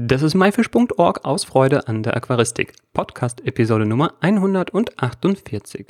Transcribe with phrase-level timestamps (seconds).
[0.00, 2.72] Das ist myfish.org aus Freude an der Aquaristik.
[2.92, 5.86] Podcast Episode Nummer 148.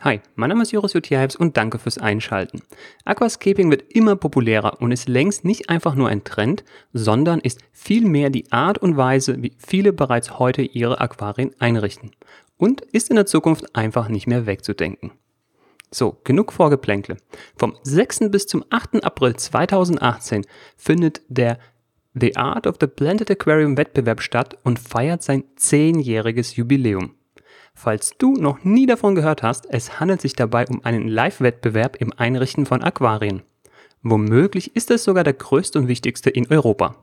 [0.00, 2.62] Hi, mein Name ist Joris Jutjahebs und danke fürs Einschalten.
[3.04, 6.64] Aquascaping wird immer populärer und ist längst nicht einfach nur ein Trend,
[6.94, 12.12] sondern ist vielmehr die Art und Weise, wie viele bereits heute ihre Aquarien einrichten.
[12.56, 15.10] Und ist in der Zukunft einfach nicht mehr wegzudenken.
[15.94, 17.18] So, genug Vorgeplänkle.
[17.54, 18.30] Vom 6.
[18.30, 19.04] bis zum 8.
[19.04, 21.58] April 2018 findet der
[22.14, 27.14] The Art of the Blended Aquarium Wettbewerb statt und feiert sein zehnjähriges Jubiläum.
[27.74, 32.12] Falls du noch nie davon gehört hast, es handelt sich dabei um einen Live-Wettbewerb im
[32.16, 33.42] Einrichten von Aquarien.
[34.02, 36.96] Womöglich ist es sogar der größte und wichtigste in Europa.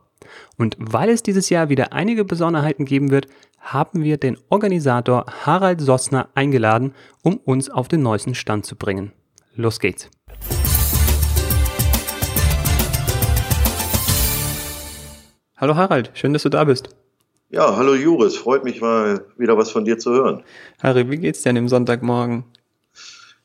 [0.57, 3.27] Und weil es dieses Jahr wieder einige Besonderheiten geben wird,
[3.59, 9.11] haben wir den Organisator Harald Sossner eingeladen, um uns auf den neuesten Stand zu bringen.
[9.55, 10.09] Los geht's!
[15.57, 16.89] Hallo Harald, schön, dass du da bist.
[17.49, 20.43] Ja, hallo Juris, freut mich mal wieder was von dir zu hören.
[20.81, 22.45] Harry, wie geht's denn im Sonntagmorgen?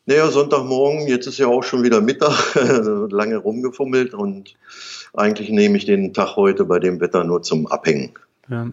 [0.06, 2.54] Naja, Sonntagmorgen, jetzt ist ja auch schon wieder Mittag,
[3.10, 4.54] lange rumgefummelt und
[5.14, 8.12] eigentlich nehme ich den Tag heute bei dem Wetter nur zum Abhängen.
[8.48, 8.68] Ja.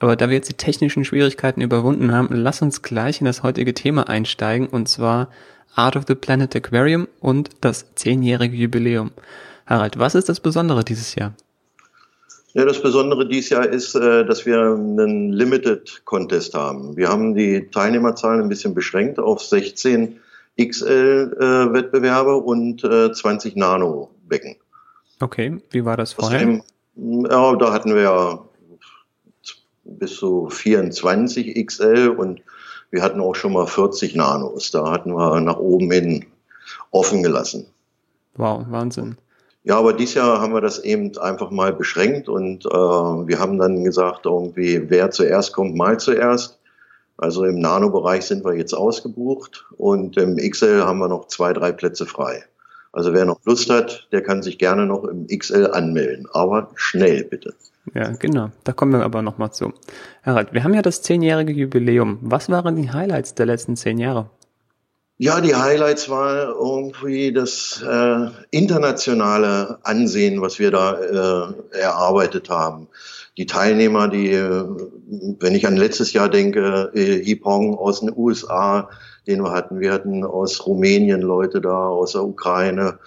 [0.00, 3.74] Aber da wir jetzt die technischen Schwierigkeiten überwunden haben, lass uns gleich in das heutige
[3.74, 5.28] Thema einsteigen und zwar
[5.74, 9.12] Art of the Planet Aquarium und das zehnjährige Jubiläum.
[9.66, 11.34] Harald, was ist das Besondere dieses Jahr?
[12.54, 16.96] Ja, das Besondere dieses Jahr ist, äh, dass wir einen Limited Contest haben.
[16.96, 20.18] Wir haben die Teilnehmerzahlen ein bisschen beschränkt auf 16
[20.60, 24.56] XL-Wettbewerbe und 20 äh, Nano-Becken.
[25.20, 26.38] Okay, wie war das vorher?
[26.38, 26.62] Außerdem,
[27.30, 28.49] ja, da hatten wir ja
[29.98, 32.42] bis zu 24 XL und
[32.90, 34.70] wir hatten auch schon mal 40 Nanos.
[34.70, 36.26] Da hatten wir nach oben hin
[36.90, 37.66] offen gelassen.
[38.34, 39.16] Wow, Wahnsinn.
[39.62, 43.58] Ja, aber dieses Jahr haben wir das eben einfach mal beschränkt und äh, wir haben
[43.58, 46.58] dann gesagt, irgendwie, wer zuerst kommt, mal zuerst.
[47.18, 51.72] Also im Nano-Bereich sind wir jetzt ausgebucht und im XL haben wir noch zwei, drei
[51.72, 52.42] Plätze frei.
[52.92, 57.24] Also wer noch Lust hat, der kann sich gerne noch im XL anmelden, aber schnell
[57.24, 57.54] bitte.
[57.94, 58.50] Ja, genau.
[58.64, 59.72] Da kommen wir aber nochmal zu.
[60.22, 62.18] Harald, wir haben ja das zehnjährige Jubiläum.
[62.22, 64.30] Was waren die Highlights der letzten zehn Jahre?
[65.22, 72.88] Ja, die Highlights war irgendwie das äh, internationale Ansehen, was wir da äh, erarbeitet haben.
[73.36, 74.64] Die Teilnehmer, die, äh,
[75.40, 78.88] wenn ich an letztes Jahr denke, äh, Hipong aus den USA,
[79.26, 82.98] den wir hatten, wir hatten aus Rumänien Leute da, aus der Ukraine.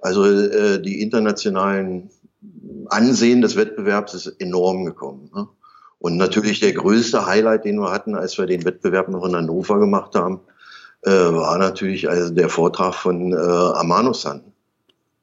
[0.00, 2.10] Also äh, die internationalen
[2.88, 5.30] Ansehen des Wettbewerbs ist enorm gekommen.
[5.34, 5.48] Ne?
[5.98, 9.78] Und natürlich der größte Highlight, den wir hatten, als wir den Wettbewerb noch in Hannover
[9.78, 10.40] gemacht haben,
[11.02, 14.42] äh, war natürlich also der Vortrag von äh, Amano-san.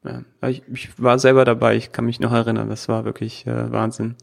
[0.03, 3.71] Ja, ich, ich, war selber dabei, ich kann mich noch erinnern, das war wirklich äh,
[3.71, 4.15] Wahnsinn.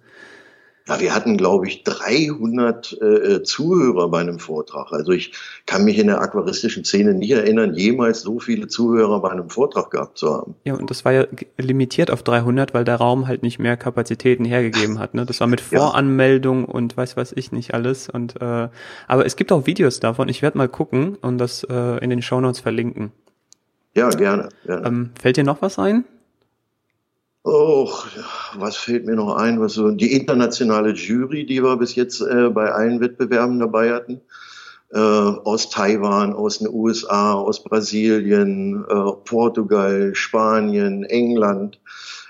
[0.86, 4.92] Ja, wir hatten, glaube ich, 300 äh, Zuhörer bei einem Vortrag.
[4.92, 5.32] Also ich
[5.64, 9.90] kann mich in der aquaristischen Szene nicht erinnern, jemals so viele Zuhörer bei einem Vortrag
[9.90, 10.56] gehabt zu haben.
[10.64, 14.44] Ja, und das war ja limitiert auf 300, weil der Raum halt nicht mehr Kapazitäten
[14.44, 15.14] hergegeben hat.
[15.14, 15.24] Ne?
[15.24, 16.74] Das war mit Voranmeldung ja.
[16.74, 18.10] und weiß was ich nicht alles.
[18.10, 18.68] Und äh,
[19.08, 20.28] aber es gibt auch Videos davon.
[20.28, 23.10] Ich werde mal gucken und das äh, in den Shownotes verlinken.
[23.94, 24.50] Ja, gerne.
[24.66, 24.86] gerne.
[24.86, 26.04] Ähm, fällt dir noch was ein?
[27.44, 28.06] Och,
[28.56, 29.60] was fällt mir noch ein?
[29.60, 34.22] Was so, die internationale Jury, die wir bis jetzt äh, bei allen Wettbewerben dabei hatten,
[34.90, 41.80] äh, aus Taiwan, aus den USA, aus Brasilien, äh, Portugal, Spanien, England.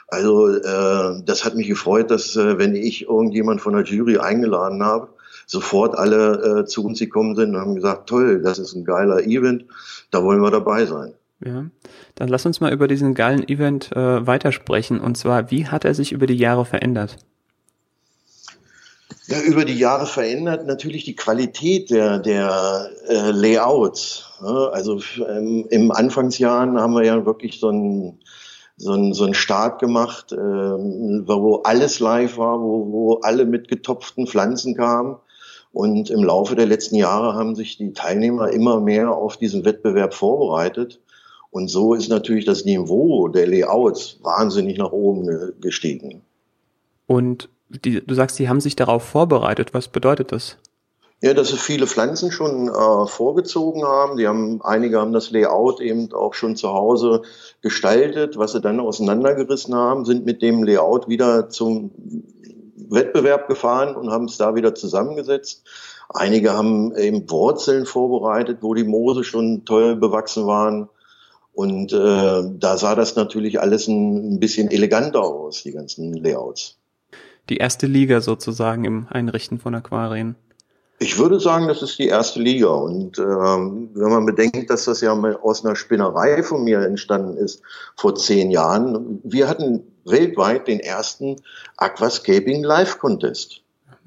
[0.08, 4.82] Also äh, das hat mich gefreut, dass äh, wenn ich irgendjemand von der Jury eingeladen
[4.82, 5.10] habe,
[5.46, 9.22] sofort alle äh, zu uns gekommen sind und haben gesagt, toll, das ist ein geiler
[9.22, 9.66] Event,
[10.10, 11.14] da wollen wir dabei sein.
[11.44, 11.66] Ja,
[12.14, 15.00] dann lass uns mal über diesen geilen Event äh, weitersprechen.
[15.00, 17.16] Und zwar, wie hat er sich über die Jahre verändert?
[19.26, 24.26] Ja, über die Jahre verändert natürlich die Qualität der, der äh, Layouts.
[24.40, 28.18] Also ähm, im Anfangsjahren haben wir ja wirklich so einen
[28.76, 33.69] so einen, so einen Start gemacht, ähm, wo alles live war, wo, wo alle mit
[33.69, 35.16] getopften Pflanzen kamen.
[35.72, 40.14] Und im Laufe der letzten Jahre haben sich die Teilnehmer immer mehr auf diesen Wettbewerb
[40.14, 41.00] vorbereitet.
[41.54, 46.22] Und so ist natürlich das Niveau der Layouts wahnsinnig nach oben gestiegen.
[47.06, 49.72] Und die, du sagst, die haben sich darauf vorbereitet.
[49.72, 50.56] Was bedeutet das?
[51.22, 54.16] Ja, dass sie viele Pflanzen schon äh, vorgezogen haben.
[54.16, 57.22] Die haben, einige haben das Layout eben auch schon zu Hause
[57.62, 58.36] gestaltet.
[58.36, 61.92] Was sie dann auseinandergerissen haben, sind mit dem Layout wieder zum
[62.90, 65.62] Wettbewerb gefahren und haben es da wieder zusammengesetzt.
[66.08, 70.88] Einige haben eben Wurzeln vorbereitet, wo die Moose schon toll bewachsen waren.
[71.54, 76.76] Und äh, da sah das natürlich alles ein, bisschen eleganter aus, die ganzen Layouts.
[77.48, 80.34] Die erste Liga sozusagen im Einrichten von Aquarien.
[80.98, 82.68] Ich würde sagen, das ist die erste Liga.
[82.68, 87.36] Und ähm, wenn man bedenkt, dass das ja mal aus einer Spinnerei von mir entstanden
[87.36, 87.62] ist
[87.96, 91.36] vor zehn Jahren, wir hatten weltweit den ersten
[91.76, 93.60] Aquascaping Live Contest.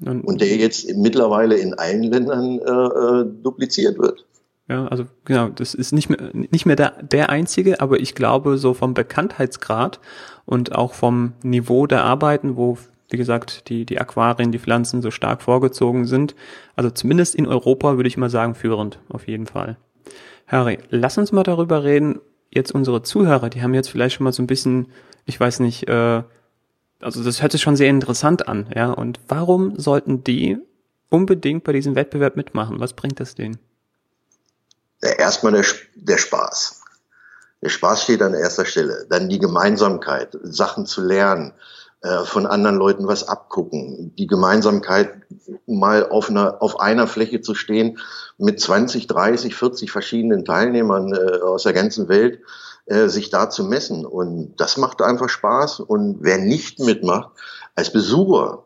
[0.04, 4.24] Und, und der jetzt mittlerweile in allen Ländern äh, äh, dupliziert wird.
[4.68, 8.58] Ja, also genau, das ist nicht mehr nicht mehr der, der einzige, aber ich glaube
[8.58, 9.98] so vom Bekanntheitsgrad
[10.44, 12.76] und auch vom Niveau der Arbeiten, wo
[13.10, 16.34] wie gesagt, die, die Aquarien, die Pflanzen so stark vorgezogen sind.
[16.76, 19.78] Also zumindest in Europa würde ich mal sagen, führend, auf jeden Fall.
[20.46, 22.20] Harry, lass uns mal darüber reden.
[22.50, 24.88] Jetzt unsere Zuhörer, die haben jetzt vielleicht schon mal so ein bisschen,
[25.24, 26.22] ich weiß nicht, äh,
[27.00, 28.90] also das hört sich schon sehr interessant an, ja.
[28.90, 30.58] Und warum sollten die
[31.10, 32.80] unbedingt bei diesem Wettbewerb mitmachen?
[32.80, 33.58] Was bringt das denen?
[35.02, 35.64] Ja, erstmal der,
[35.94, 36.80] der Spaß.
[37.62, 39.06] Der Spaß steht an erster Stelle.
[39.08, 41.52] Dann die Gemeinsamkeit, Sachen zu lernen,
[42.02, 44.14] äh, von anderen Leuten was abgucken.
[44.16, 45.22] Die Gemeinsamkeit,
[45.66, 47.98] mal auf einer, auf einer Fläche zu stehen
[48.38, 52.40] mit 20, 30, 40 verschiedenen Teilnehmern äh, aus der ganzen Welt,
[52.86, 54.06] äh, sich da zu messen.
[54.06, 55.80] Und das macht einfach Spaß.
[55.80, 57.30] Und wer nicht mitmacht,
[57.74, 58.64] als Besucher,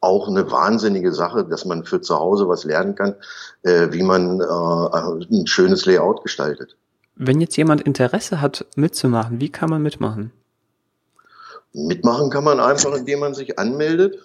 [0.00, 3.14] auch eine wahnsinnige Sache, dass man für zu Hause was lernen kann,
[3.62, 6.76] äh, wie man äh, ein schönes Layout gestaltet.
[7.16, 10.32] Wenn jetzt jemand Interesse hat, mitzumachen, wie kann man mitmachen?
[11.72, 14.18] Mitmachen kann man einfach, indem man sich anmeldet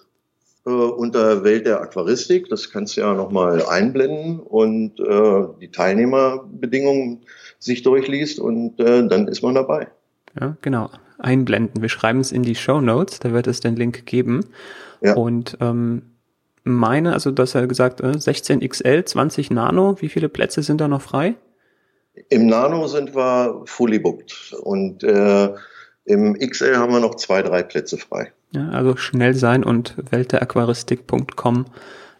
[0.64, 2.48] äh, unter Welt der Aquaristik.
[2.48, 7.22] Das kannst du ja nochmal einblenden und äh, die Teilnehmerbedingungen
[7.58, 9.88] sich durchliest und äh, dann ist man dabei.
[10.38, 10.90] Ja, genau.
[11.18, 11.82] Einblenden.
[11.82, 14.46] Wir schreiben es in die Show Notes, da wird es den Link geben.
[15.00, 15.14] Ja.
[15.14, 16.02] Und ähm,
[16.64, 20.80] meine, also du hast ja gesagt, äh, 16 XL, 20 Nano, wie viele Plätze sind
[20.80, 21.34] da noch frei?
[22.28, 25.50] Im Nano sind wir fully booked und äh,
[26.04, 28.32] im XL haben wir noch zwei, drei Plätze frei.
[28.52, 31.66] Ja, also schnell sein und welteaquaristik.com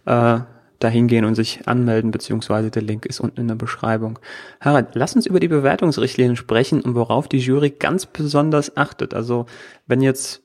[0.06, 0.38] äh,
[0.84, 4.18] dahin gehen und sich anmelden, beziehungsweise der Link ist unten in der Beschreibung.
[4.60, 9.14] Harald, lass uns über die Bewertungsrichtlinien sprechen und worauf die Jury ganz besonders achtet.
[9.14, 9.46] Also
[9.86, 10.42] wenn jetzt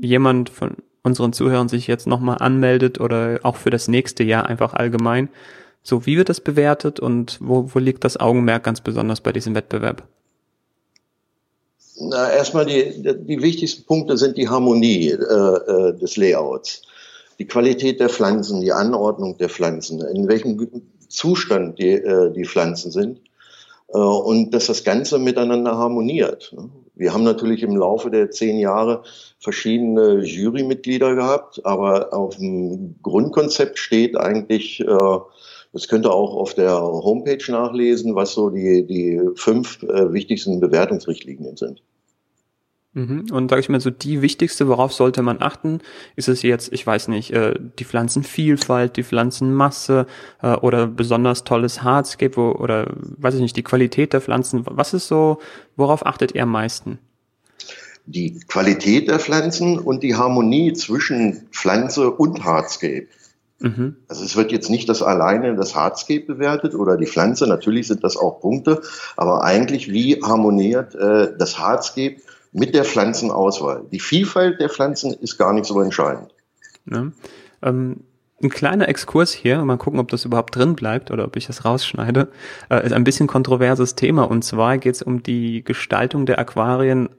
[0.00, 4.74] jemand von unseren Zuhörern sich jetzt nochmal anmeldet oder auch für das nächste Jahr einfach
[4.74, 5.28] allgemein.
[5.82, 9.54] So, wie wird das bewertet und wo, wo liegt das Augenmerk ganz besonders bei diesem
[9.54, 10.06] Wettbewerb?
[12.02, 16.82] Na, erstmal die, die wichtigsten Punkte sind die Harmonie äh, äh, des Layouts,
[17.40, 22.92] die Qualität der Pflanzen, die Anordnung der Pflanzen, in welchem Zustand die, äh, die Pflanzen
[22.92, 23.22] sind
[23.88, 26.54] äh, und dass das Ganze miteinander harmoniert.
[26.94, 29.04] Wir haben natürlich im Laufe der zehn Jahre
[29.38, 35.18] verschiedene Jurymitglieder gehabt, aber auf dem Grundkonzept steht eigentlich, äh,
[35.72, 40.60] das könnt ihr auch auf der Homepage nachlesen, was so die, die fünf äh, wichtigsten
[40.60, 41.82] Bewertungsrichtlinien sind.
[42.92, 43.26] Mhm.
[43.30, 45.80] Und sage ich mal so, die wichtigste, worauf sollte man achten,
[46.16, 50.06] ist es jetzt, ich weiß nicht, äh, die Pflanzenvielfalt, die Pflanzenmasse
[50.42, 54.62] äh, oder besonders tolles Hardscape oder weiß ich nicht, die Qualität der Pflanzen.
[54.64, 55.38] Was ist so,
[55.76, 56.98] worauf achtet ihr am meisten?
[58.06, 63.06] Die Qualität der Pflanzen und die Harmonie zwischen Pflanze und Hardscape.
[63.60, 63.96] Mhm.
[64.08, 68.02] Also es wird jetzt nicht das alleine das Hardscape bewertet oder die Pflanze, natürlich sind
[68.02, 68.80] das auch Punkte,
[69.16, 72.16] aber eigentlich wie harmoniert äh, das Hardscape
[72.52, 73.84] mit der Pflanzenauswahl.
[73.90, 76.34] Die Vielfalt der Pflanzen ist gar nicht so entscheidend.
[76.90, 77.12] Ja.
[77.62, 78.00] Ähm,
[78.42, 81.64] ein kleiner Exkurs hier, mal gucken, ob das überhaupt drin bleibt oder ob ich das
[81.64, 82.28] rausschneide,
[82.70, 84.24] äh, ist ein bisschen kontroverses Thema.
[84.24, 87.10] Und zwar geht es um die Gestaltung der Aquarien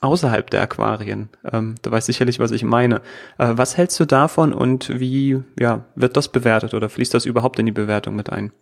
[0.00, 1.28] außerhalb der Aquarien.
[1.52, 2.96] Ähm, du weißt sicherlich, was ich meine.
[3.38, 7.58] Äh, was hältst du davon und wie ja, wird das bewertet oder fließt das überhaupt
[7.58, 8.52] in die Bewertung mit ein?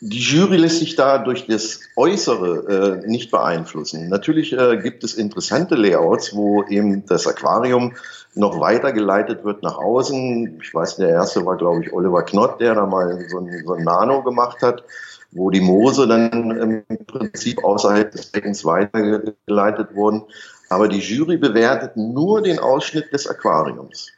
[0.00, 4.08] Die Jury lässt sich da durch das Äußere äh, nicht beeinflussen.
[4.08, 7.94] Natürlich äh, gibt es interessante Layouts, wo eben das Aquarium
[8.34, 10.60] noch weitergeleitet wird nach außen.
[10.62, 13.74] Ich weiß, der erste war, glaube ich, Oliver Knott, der da mal so ein, so
[13.74, 14.84] ein Nano gemacht hat,
[15.32, 20.22] wo die Moose dann im Prinzip außerhalb des Beckens weitergeleitet wurden.
[20.68, 24.12] Aber die Jury bewertet nur den Ausschnitt des Aquariums.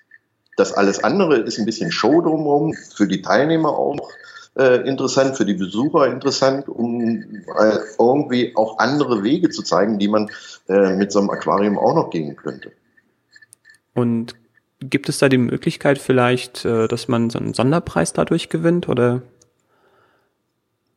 [0.56, 4.10] Das alles andere ist ein bisschen Show drumherum, für die Teilnehmer auch
[4.60, 10.08] äh, interessant, für die Besucher interessant, um äh, irgendwie auch andere Wege zu zeigen, die
[10.08, 10.30] man
[10.68, 12.70] äh, mit so einem Aquarium auch noch gehen könnte.
[13.94, 14.34] Und
[14.80, 19.22] gibt es da die Möglichkeit vielleicht, äh, dass man so einen Sonderpreis dadurch gewinnt oder?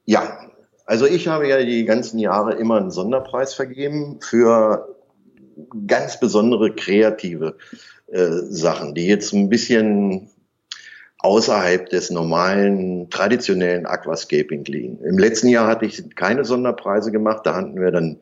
[0.05, 0.39] Ja,
[0.85, 4.93] also ich habe ja die ganzen Jahre immer einen Sonderpreis vergeben für
[5.87, 7.55] ganz besondere kreative
[8.07, 10.29] äh, Sachen, die jetzt ein bisschen
[11.23, 14.99] außerhalb des normalen, traditionellen Aquascaping liegen.
[15.03, 17.45] Im letzten Jahr hatte ich keine Sonderpreise gemacht.
[17.45, 18.19] Da hatten wir dann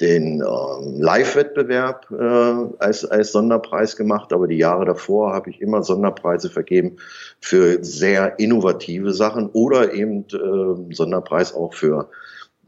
[0.00, 5.82] den ähm, Live-Wettbewerb äh, als, als Sonderpreis gemacht, aber die Jahre davor habe ich immer
[5.82, 6.96] Sonderpreise vergeben
[7.40, 12.08] für sehr innovative Sachen oder eben äh, Sonderpreis auch für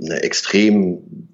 [0.00, 1.28] eine extrem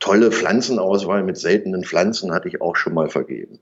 [0.00, 3.60] tolle Pflanzenauswahl mit seltenen Pflanzen hatte ich auch schon mal vergeben.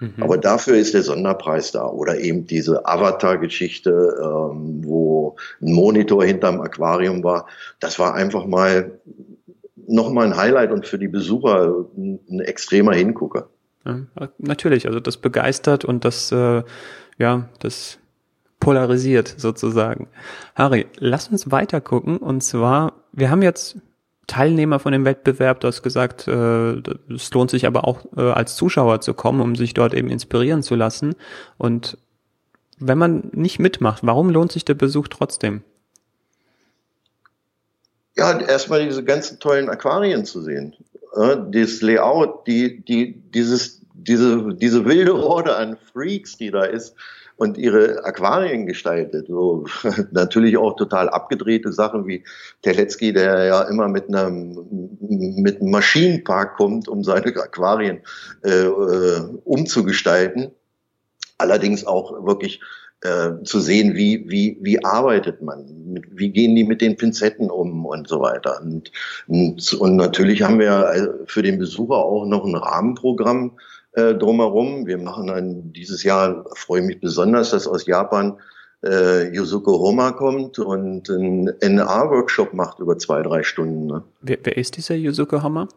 [0.00, 0.22] Mhm.
[0.22, 1.86] Aber dafür ist der Sonderpreis da.
[1.86, 7.46] Oder eben diese Avatar-Geschichte, ähm, wo ein Monitor hinterm Aquarium war.
[7.80, 8.98] Das war einfach mal
[9.86, 13.48] nochmal ein Highlight und für die Besucher ein, ein extremer Hingucker.
[13.84, 14.00] Ja,
[14.38, 16.62] natürlich, also das begeistert und das, äh,
[17.18, 17.98] ja, das
[18.58, 20.08] polarisiert sozusagen.
[20.54, 23.76] Harry, lass uns weiter gucken und zwar, wir haben jetzt
[24.26, 26.74] Teilnehmer von dem Wettbewerb, du hast gesagt, äh,
[27.12, 30.62] es lohnt sich aber auch äh, als Zuschauer zu kommen, um sich dort eben inspirieren
[30.62, 31.14] zu lassen.
[31.58, 31.98] Und
[32.78, 35.62] wenn man nicht mitmacht, warum lohnt sich der Besuch trotzdem?
[38.16, 40.74] Ja, erstmal diese ganzen tollen Aquarien zu sehen.
[41.16, 46.94] Äh, das Layout, die, die, dieses, diese, diese wilde Horde an Freaks, die da ist
[47.36, 49.26] und ihre Aquarien gestaltet.
[49.28, 49.66] So,
[50.12, 52.24] natürlich auch total abgedrehte Sachen wie
[52.62, 58.00] Teletzky, der ja immer mit einem, mit einem Maschinenpark kommt, um seine Aquarien
[58.44, 60.52] äh, äh umzugestalten.
[61.38, 62.60] Allerdings auch wirklich
[63.04, 67.84] äh, zu sehen, wie, wie, wie arbeitet man, wie gehen die mit den Pinzetten um
[67.84, 68.60] und so weiter.
[68.62, 68.92] Und,
[69.26, 73.58] und, und natürlich haben wir äh, für den Besucher auch noch ein Rahmenprogramm
[73.94, 74.86] äh, drumherum.
[74.86, 78.38] Wir machen dann dieses Jahr, freue mich besonders, dass aus Japan
[78.84, 83.86] äh, Yusuko Homa kommt und einen NA-Workshop macht über zwei, drei Stunden.
[83.86, 84.02] Ne?
[84.20, 85.68] Wer, wer ist dieser Yusuko Homa?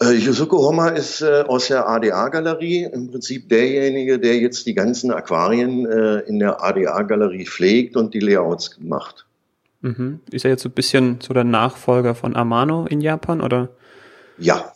[0.00, 5.10] Äh, Yusuko Homa ist äh, aus der ADA-Galerie im Prinzip derjenige, der jetzt die ganzen
[5.10, 9.26] Aquarien äh, in der ADA-Galerie pflegt und die Layouts macht.
[9.82, 10.20] Mhm.
[10.30, 13.70] Ist er jetzt so ein bisschen so der Nachfolger von Amano in Japan, oder?
[14.38, 14.72] Ja,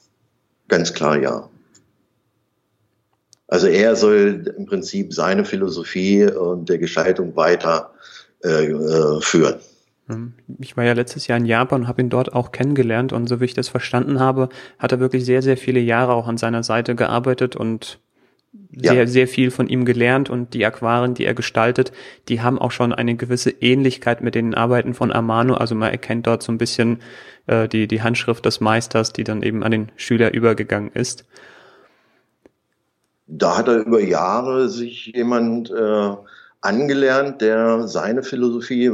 [0.69, 1.49] ganz klar ja.
[3.55, 7.93] Also er soll im Prinzip seine Philosophie und der Gestaltung weiter
[8.43, 9.61] äh, äh führen.
[10.11, 13.29] Ähm, ich war ja letztes Jahr in Japan und habe ihn dort auch kennengelernt und
[13.29, 14.49] so wie ich das verstanden habe,
[14.81, 18.01] hat er wirklich sehr, sehr viele Jahre auch an seiner Seite gearbeitet und
[18.75, 19.07] sehr, ja.
[19.07, 21.93] sehr viel von ihm gelernt und die Aquarien, die er gestaltet,
[22.29, 25.55] die haben auch schon eine gewisse Ähnlichkeit mit den Arbeiten von Amano.
[25.55, 26.99] Also man erkennt dort so ein bisschen
[27.47, 31.25] äh, die, die Handschrift des Meisters, die dann eben an den Schüler übergegangen ist.
[33.27, 36.11] Da hat er über Jahre sich jemand äh,
[36.61, 38.91] angelernt, der seine Philosophie äh,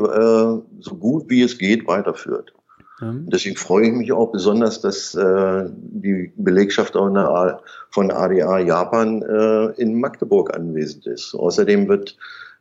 [0.81, 2.53] so gut wie es geht weiterführt.
[3.01, 3.29] Mhm.
[3.31, 9.99] Deswegen freue ich mich auch besonders, dass äh, die Belegschaft von ADA Japan äh, in
[9.99, 11.35] Magdeburg anwesend ist.
[11.35, 12.17] Außerdem wird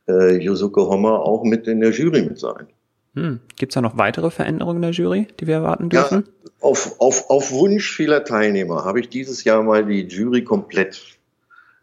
[0.08, 2.66] äh, Yusuke Hommer auch mit in der Jury mit sein.
[3.14, 3.40] Hm.
[3.56, 6.24] Gibt es da noch weitere Veränderungen in der Jury, die wir erwarten dürfen?
[6.26, 11.18] Ja, auf, auf, auf Wunsch vieler Teilnehmer habe ich dieses Jahr mal die Jury komplett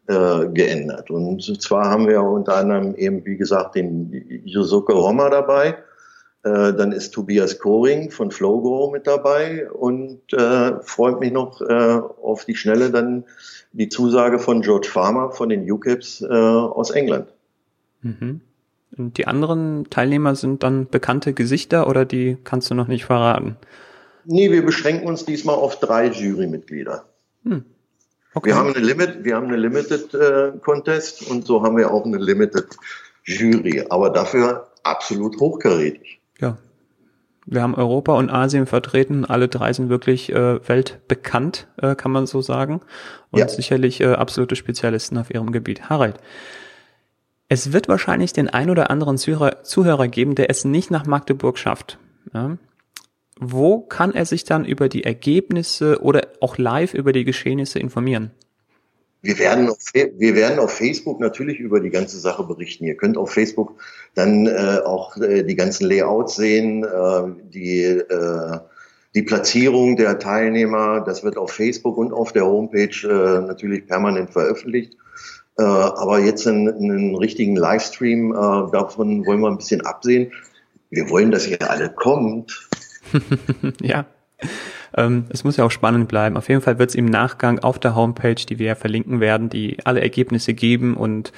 [0.08, 1.12] äh, geändert.
[1.12, 4.12] Und zwar haben wir unter anderem eben, wie gesagt, den
[4.46, 5.78] Yusuke Hommer dabei.
[6.44, 12.00] Äh, dann ist Tobias Koring von Flowgo mit dabei und äh, freut mich noch äh,
[12.22, 13.26] auf die Schnelle dann
[13.74, 17.28] die Zusage von George Farmer von den UKIPs äh, aus England.
[18.02, 18.42] Mhm.
[18.98, 23.58] Und die anderen Teilnehmer sind dann bekannte Gesichter oder die kannst du noch nicht verraten?
[24.26, 27.06] Nee, wir beschränken uns diesmal auf drei Jurymitglieder.
[27.44, 27.66] Hm.
[28.38, 28.50] Okay.
[28.50, 32.06] Wir haben eine Limit, wir haben eine Limited äh, Contest und so haben wir auch
[32.06, 32.68] eine Limited
[33.26, 36.20] Jury, aber dafür absolut hochkarätig.
[36.40, 36.56] Ja.
[37.48, 39.26] Wir haben Europa und Asien vertreten.
[39.26, 42.82] Alle drei sind wirklich äh, weltbekannt, äh, kann man so sagen.
[43.32, 43.48] Und ja.
[43.48, 45.90] sicherlich äh, absolute Spezialisten auf ihrem Gebiet.
[45.90, 46.20] Harald,
[47.50, 51.58] es wird wahrscheinlich den ein oder anderen Zuhörer, Zuhörer geben, der es nicht nach Magdeburg
[51.58, 51.98] schafft.
[52.36, 52.58] Ja?
[53.40, 58.32] Wo kann er sich dann über die Ergebnisse oder auch live über die Geschehnisse informieren?
[59.22, 62.86] Wir werden, auf, wir werden auf Facebook natürlich über die ganze Sache berichten.
[62.86, 63.76] Ihr könnt auf Facebook
[64.14, 68.60] dann äh, auch äh, die ganzen Layouts sehen, äh, die, äh,
[69.16, 71.02] die Platzierung der Teilnehmer.
[71.02, 74.94] Das wird auf Facebook und auf der Homepage äh, natürlich permanent veröffentlicht.
[75.58, 80.32] Äh, aber jetzt einen, einen richtigen Livestream, davon wollen wir ein bisschen absehen.
[80.90, 82.67] Wir wollen, dass ihr alle kommt
[83.82, 84.06] ja.
[84.96, 86.38] Ähm, es muss ja auch spannend bleiben.
[86.38, 89.50] Auf jeden Fall wird es im Nachgang auf der Homepage, die wir ja verlinken werden,
[89.50, 91.32] die alle Ergebnisse geben und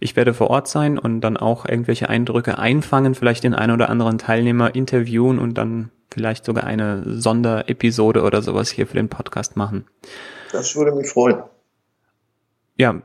[0.00, 3.90] ich werde vor Ort sein und dann auch irgendwelche Eindrücke einfangen, vielleicht den einen oder
[3.90, 9.56] anderen Teilnehmer interviewen und dann vielleicht sogar eine Sonderepisode oder sowas hier für den Podcast
[9.56, 9.84] machen.
[10.52, 11.42] Das würde mich freuen.
[12.76, 13.02] Ja,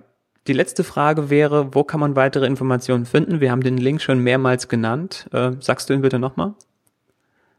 [0.48, 3.42] Die letzte Frage wäre, wo kann man weitere Informationen finden?
[3.42, 5.28] Wir haben den Link schon mehrmals genannt.
[5.34, 6.54] Äh, sagst du ihn bitte nochmal?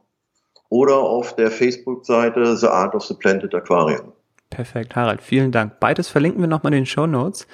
[0.71, 4.13] oder auf der Facebook-Seite The Art of the Planted Aquarium.
[4.49, 5.79] Perfekt, Harald, vielen Dank.
[5.81, 7.47] Beides verlinken wir nochmal in den Show Notes.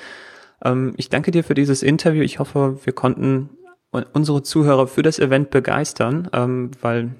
[0.64, 2.22] Ähm, ich danke dir für dieses Interview.
[2.22, 3.50] Ich hoffe, wir konnten
[4.12, 7.14] unsere Zuhörer für das Event begeistern, ähm, weil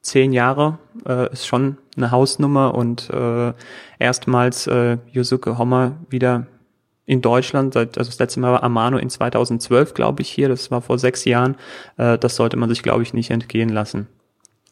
[0.00, 3.52] zehn Jahre äh, ist schon eine Hausnummer und äh,
[3.98, 6.46] erstmals äh, Yusuke Hommer wieder
[7.04, 10.70] in Deutschland, seit, also das letzte Mal war Amano in 2012, glaube ich, hier, das
[10.70, 11.56] war vor sechs Jahren.
[11.96, 14.06] Äh, das sollte man sich, glaube ich, nicht entgehen lassen.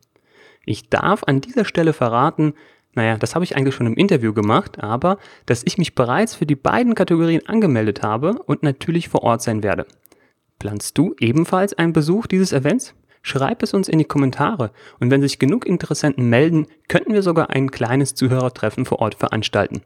[0.65, 2.53] Ich darf an dieser Stelle verraten,
[2.95, 6.45] naja, das habe ich eigentlich schon im Interview gemacht, aber dass ich mich bereits für
[6.45, 9.87] die beiden Kategorien angemeldet habe und natürlich vor Ort sein werde.
[10.59, 12.93] Planst du ebenfalls einen Besuch dieses Events?
[13.23, 17.49] Schreib es uns in die Kommentare und wenn sich genug Interessenten melden, könnten wir sogar
[17.49, 19.81] ein kleines Zuhörertreffen vor Ort veranstalten.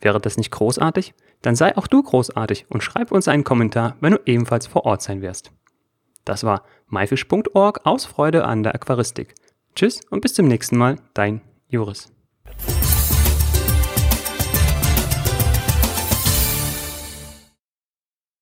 [0.00, 1.14] Wäre das nicht großartig?
[1.40, 5.02] Dann sei auch du großartig und schreib uns einen Kommentar, wenn du ebenfalls vor Ort
[5.02, 5.50] sein wirst.
[6.24, 9.34] Das war myfish.org aus Freude an der Aquaristik.
[9.74, 12.12] Tschüss und bis zum nächsten Mal, dein Joris.